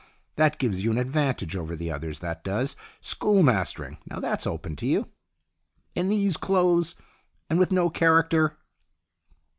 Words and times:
That 0.35 0.57
gives 0.57 0.83
you 0.83 0.89
an 0.89 0.97
advantage 0.97 1.55
over 1.55 1.75
the 1.75 1.91
others, 1.91 2.21
that 2.21 2.43
does. 2.43 2.75
School 3.01 3.43
mastering, 3.43 3.99
now 4.07 4.19
that's 4.19 4.47
open 4.47 4.75
to 4.77 4.87
you."" 4.87 5.09
In 5.95 6.09
these 6.09 6.37
clothes? 6.37 6.95
And 7.51 7.59
with 7.59 7.71
no 7.71 7.87
character 7.91 8.57